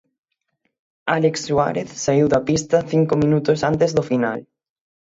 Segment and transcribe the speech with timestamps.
[1.15, 4.39] Álex Suárez saíu da pista cinco minutos antes do final.